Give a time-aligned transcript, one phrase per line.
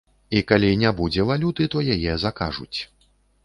[0.37, 2.79] І калі не будзе валюты, то яе закажуць.